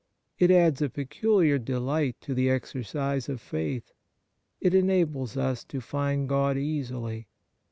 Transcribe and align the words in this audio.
It 0.39 0.49
adds 0.49 0.81
a 0.81 0.89
peculiar 0.89 1.59
delight 1.59 2.19
to 2.21 2.33
the 2.33 2.49
exercise 2.49 3.29
of 3.29 3.39
faith. 3.39 3.93
It 4.59 4.73
enables 4.73 5.37
us 5.37 5.63
to 5.65 5.79
find 5.79 6.27
God 6.27 6.57
easily. 6.57 7.27